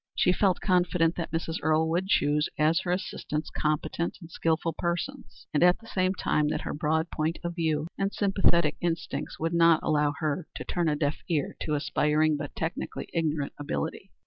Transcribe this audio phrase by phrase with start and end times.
[0.15, 1.57] She felt confident that Mrs.
[1.61, 6.47] Earle would choose as her assistants competent and skilful persons, and at the same time
[6.47, 10.89] that her broad point of view and sympathetic instincts would not allow her to turn
[10.89, 14.09] a deaf ear to aspiring but technically ignorant ability.